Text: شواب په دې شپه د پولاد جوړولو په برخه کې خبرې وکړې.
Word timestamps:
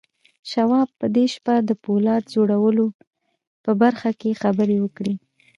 شواب 0.51 0.89
په 0.99 1.05
دې 1.15 1.25
شپه 1.33 1.55
د 1.69 1.71
پولاد 1.83 2.23
جوړولو 2.33 2.85
په 3.63 3.71
برخه 3.81 4.09
کې 4.19 4.39
خبرې 4.41 4.77
وکړې. 4.81 5.13